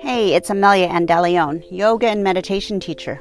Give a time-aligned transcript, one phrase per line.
[0.00, 3.20] Hey, it's Amelia Andalione, yoga and meditation teacher.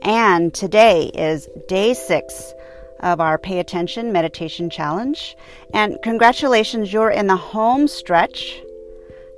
[0.00, 2.54] And today is day six
[3.00, 5.36] of our Pay Attention Meditation Challenge.
[5.74, 8.62] And congratulations, you're in the home stretch.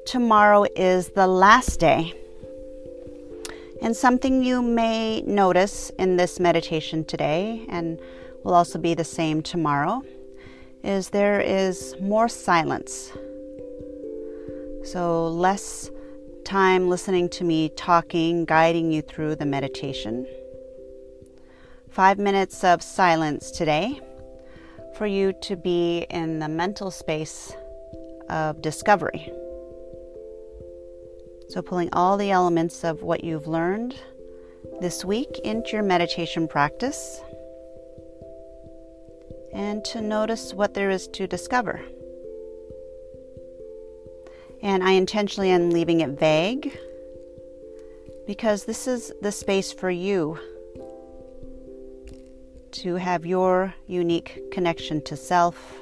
[0.06, 2.14] Tomorrow is the last day.
[3.82, 7.98] And something you may notice in this meditation today, and
[8.44, 10.04] will also be the same tomorrow,
[10.84, 13.10] is there is more silence.
[14.84, 15.90] So, less
[16.44, 20.26] time listening to me talking, guiding you through the meditation.
[21.90, 24.00] Five minutes of silence today
[24.96, 27.54] for you to be in the mental space
[28.28, 29.32] of discovery.
[31.48, 33.96] So, pulling all the elements of what you've learned
[34.80, 37.20] this week into your meditation practice
[39.52, 41.80] and to notice what there is to discover.
[44.64, 46.74] And I intentionally am leaving it vague
[48.26, 50.38] because this is the space for you
[52.72, 55.76] to have your unique connection to self,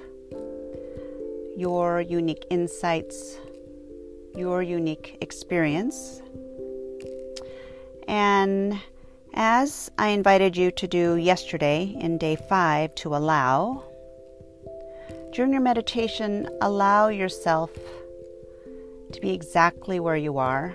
[1.56, 3.38] your unique insights,
[4.36, 6.20] your unique experience.
[8.08, 8.80] And
[9.32, 13.84] as I invited you to do yesterday in day five, to allow,
[15.32, 17.70] during your meditation, allow yourself
[19.12, 20.74] to be exactly where you are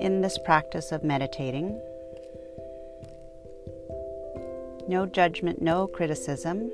[0.00, 1.80] in this practice of meditating.
[4.88, 6.72] No judgment, no criticism.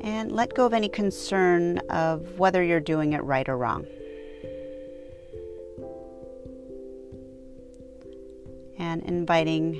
[0.00, 3.86] And let go of any concern of whether you're doing it right or wrong.
[8.78, 9.72] And inviting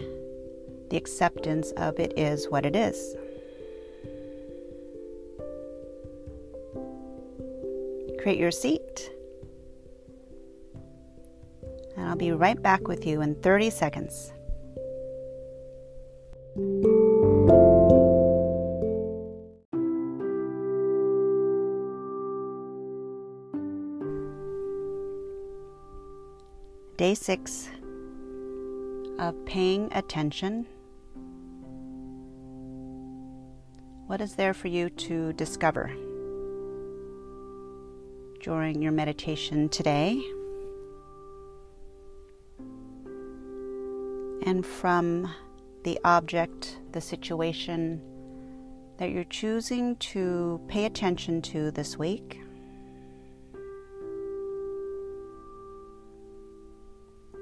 [0.90, 3.14] the acceptance of it is what it is.
[8.28, 9.10] Create your seat.
[11.96, 14.34] And I'll be right back with you in 30 seconds.
[26.98, 27.70] Day six
[29.18, 30.66] of paying attention.
[34.06, 35.90] What is there for you to discover?
[38.48, 40.18] During your meditation today.
[44.46, 45.30] And from
[45.84, 48.00] the object, the situation
[48.96, 52.40] that you're choosing to pay attention to this week.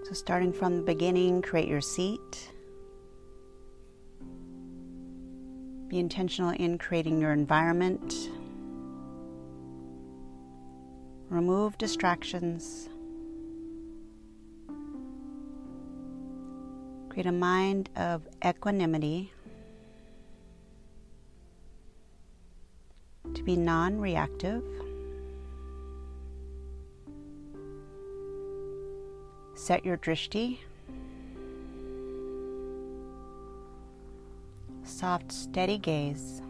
[0.06, 2.50] So, starting from the beginning, create your seat.
[5.86, 8.28] Be intentional in creating your environment.
[11.28, 12.88] Remove distractions.
[17.08, 19.32] Create a mind of equanimity.
[23.34, 24.62] To be non reactive.
[29.56, 30.58] Set your drishti.
[34.84, 36.40] Soft, steady gaze.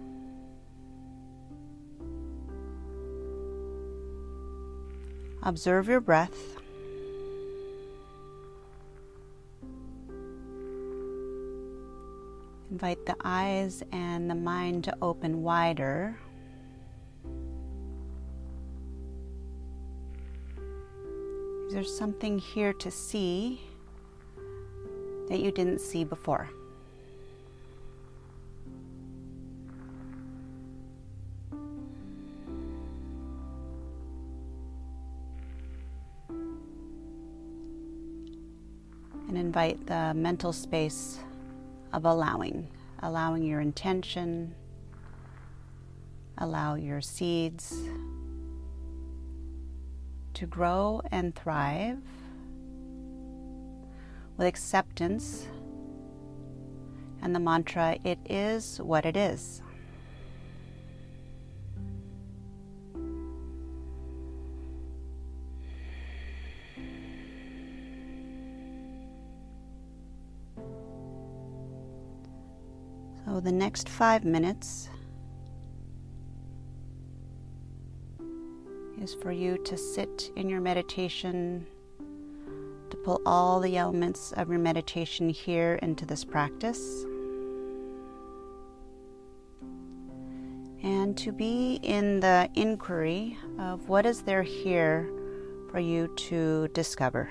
[5.46, 6.56] Observe your breath.
[12.68, 16.18] Invite the eyes and the mind to open wider.
[21.68, 23.60] Is there something here to see
[25.28, 26.50] that you didn't see before?
[39.56, 41.18] Invite the mental space
[41.94, 42.68] of allowing,
[43.02, 44.54] allowing your intention,
[46.36, 47.74] allow your seeds
[50.34, 51.96] to grow and thrive
[54.36, 55.46] with acceptance
[57.22, 59.62] and the mantra, it is what it is.
[73.36, 74.88] So, the next five minutes
[79.02, 81.66] is for you to sit in your meditation,
[82.88, 87.04] to pull all the elements of your meditation here into this practice.
[90.82, 95.10] and to be in the inquiry of what is there here
[95.70, 97.28] for you to discover.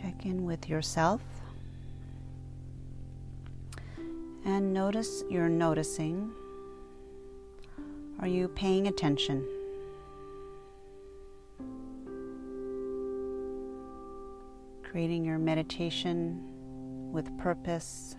[0.00, 1.20] Check in with yourself
[4.44, 6.30] and notice you're noticing.
[8.20, 9.44] Are you paying attention?
[14.84, 18.14] Creating your meditation with purpose.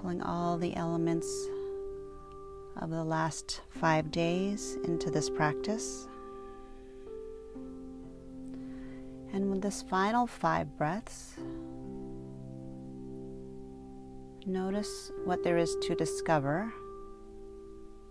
[0.00, 1.28] Pulling all the elements
[2.78, 6.08] of the last five days into this practice.
[9.32, 11.36] And with this final five breaths,
[14.46, 16.72] notice what there is to discover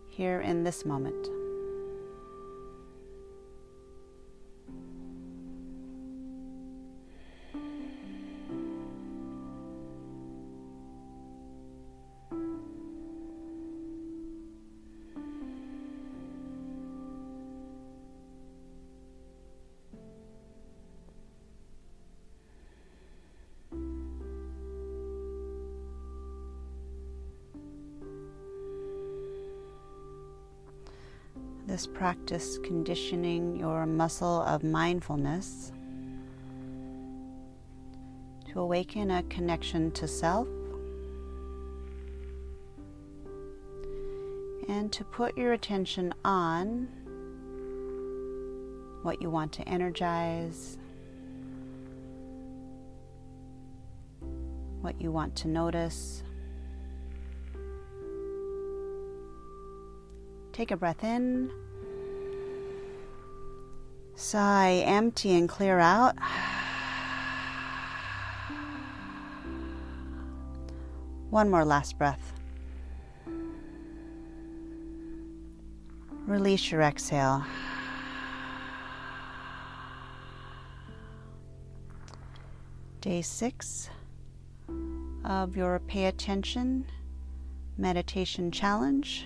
[0.08, 1.39] here in this moment.
[31.80, 35.72] This practice conditioning your muscle of mindfulness
[38.46, 40.46] to awaken a connection to self
[44.68, 46.90] and to put your attention on
[49.04, 50.78] what you want to energize,
[54.82, 56.24] what you want to notice.
[60.52, 61.50] Take a breath in.
[64.20, 66.14] Sigh, empty and clear out.
[71.30, 72.34] One more last breath.
[76.28, 77.46] Release your exhale.
[83.00, 83.90] Day six
[85.24, 86.86] of your Pay Attention
[87.78, 89.26] Meditation Challenge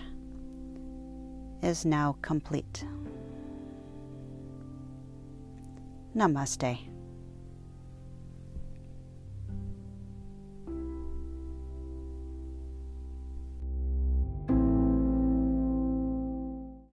[1.62, 2.84] is now complete.
[6.14, 6.93] Namaste.